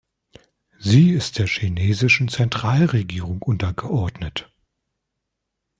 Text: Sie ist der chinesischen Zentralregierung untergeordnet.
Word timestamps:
Sie 0.79 1.11
ist 1.11 1.37
der 1.37 1.45
chinesischen 1.45 2.27
Zentralregierung 2.27 3.39
untergeordnet. 3.43 4.51